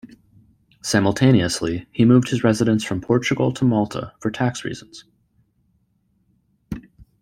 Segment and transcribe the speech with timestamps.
[0.81, 5.03] Simultaneously, he moved his residence from Portugal to Malta, for tax reasons.